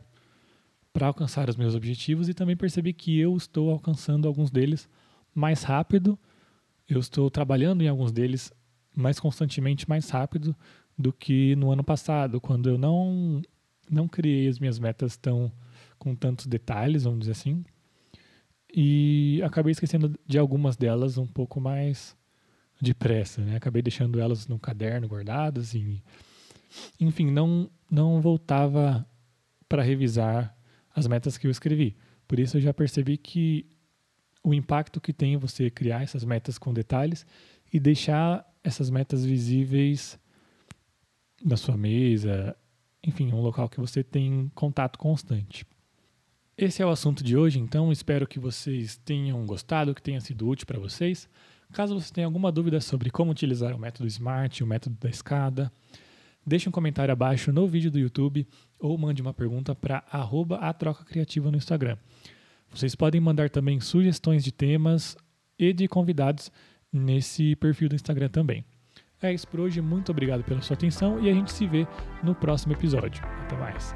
para 0.93 1.07
alcançar 1.07 1.49
os 1.49 1.55
meus 1.55 1.75
objetivos 1.75 2.29
e 2.29 2.33
também 2.33 2.55
percebi 2.55 2.93
que 2.93 3.19
eu 3.19 3.35
estou 3.35 3.71
alcançando 3.71 4.27
alguns 4.27 4.49
deles 4.49 4.89
mais 5.35 5.63
rápido, 5.63 6.17
eu 6.87 6.99
estou 6.99 7.29
trabalhando 7.29 7.83
em 7.83 7.87
alguns 7.87 8.11
deles 8.11 8.51
mais 8.95 9.19
constantemente, 9.19 9.87
mais 9.87 10.09
rápido 10.09 10.55
do 10.99 11.13
que 11.13 11.55
no 11.55 11.71
ano 11.71 11.83
passado, 11.83 12.41
quando 12.41 12.69
eu 12.69 12.77
não 12.77 13.41
não 13.89 14.07
criei 14.07 14.47
as 14.47 14.59
minhas 14.59 14.77
metas 14.77 15.15
tão 15.15 15.51
com 15.97 16.13
tantos 16.13 16.45
detalhes, 16.45 17.03
vamos 17.03 17.21
dizer 17.21 17.31
assim, 17.31 17.63
e 18.71 19.41
acabei 19.43 19.71
esquecendo 19.71 20.13
de 20.27 20.37
algumas 20.37 20.75
delas 20.77 21.17
um 21.17 21.25
pouco 21.25 21.59
mais 21.59 22.15
depressa, 22.79 23.41
né? 23.41 23.55
Acabei 23.55 23.81
deixando 23.81 24.19
elas 24.19 24.47
no 24.47 24.59
caderno 24.59 25.07
guardadas 25.07 25.73
e 25.73 26.03
enfim, 26.99 27.31
não 27.31 27.69
não 27.89 28.21
voltava 28.21 29.07
para 29.67 29.81
revisar 29.81 30.55
as 30.93 31.07
metas 31.07 31.37
que 31.37 31.47
eu 31.47 31.51
escrevi. 31.51 31.95
Por 32.27 32.39
isso 32.39 32.57
eu 32.57 32.61
já 32.61 32.73
percebi 32.73 33.17
que 33.17 33.65
o 34.43 34.53
impacto 34.53 35.01
que 35.01 35.13
tem 35.13 35.37
você 35.37 35.69
criar 35.69 36.03
essas 36.03 36.23
metas 36.23 36.57
com 36.57 36.73
detalhes 36.73 37.25
e 37.73 37.79
deixar 37.79 38.45
essas 38.63 38.89
metas 38.89 39.25
visíveis 39.25 40.19
na 41.43 41.57
sua 41.57 41.77
mesa, 41.77 42.55
enfim, 43.03 43.31
um 43.31 43.41
local 43.41 43.69
que 43.69 43.79
você 43.79 44.03
tem 44.03 44.51
contato 44.53 44.97
constante. 44.97 45.65
Esse 46.57 46.81
é 46.81 46.85
o 46.85 46.89
assunto 46.89 47.23
de 47.23 47.37
hoje, 47.37 47.57
então 47.59 47.91
espero 47.91 48.27
que 48.27 48.37
vocês 48.37 48.97
tenham 48.97 49.45
gostado, 49.45 49.95
que 49.95 50.01
tenha 50.01 50.19
sido 50.19 50.47
útil 50.47 50.67
para 50.67 50.79
vocês. 50.79 51.29
Caso 51.71 51.99
você 51.99 52.13
tenha 52.13 52.27
alguma 52.27 52.51
dúvida 52.51 52.81
sobre 52.81 53.09
como 53.09 53.31
utilizar 53.31 53.73
o 53.73 53.79
método 53.79 54.07
SMART, 54.07 54.61
o 54.61 54.67
método 54.67 54.97
da 54.99 55.09
escada, 55.09 55.71
deixe 56.45 56.67
um 56.67 56.71
comentário 56.71 57.11
abaixo 57.11 57.53
no 57.53 57.67
vídeo 57.67 57.91
do 57.91 57.99
YouTube 57.99 58.45
ou 58.79 58.97
mande 58.97 59.21
uma 59.21 59.33
pergunta 59.33 59.73
para 59.73 60.03
a 60.09 60.73
troca 60.73 61.05
criativa 61.05 61.49
no 61.49 61.57
Instagram. 61.57 61.97
Vocês 62.69 62.95
podem 62.95 63.21
mandar 63.21 63.49
também 63.49 63.79
sugestões 63.79 64.43
de 64.43 64.51
temas 64.51 65.15
e 65.57 65.71
de 65.71 65.87
convidados 65.87 66.51
nesse 66.91 67.55
perfil 67.55 67.87
do 67.89 67.95
Instagram 67.95 68.29
também. 68.29 68.65
É 69.21 69.33
isso 69.33 69.47
por 69.47 69.59
hoje, 69.59 69.81
muito 69.81 70.11
obrigado 70.11 70.43
pela 70.43 70.61
sua 70.61 70.75
atenção 70.75 71.19
e 71.19 71.29
a 71.29 71.33
gente 71.33 71.51
se 71.51 71.67
vê 71.67 71.85
no 72.23 72.33
próximo 72.33 72.73
episódio. 72.73 73.21
Até 73.43 73.57
mais. 73.57 73.93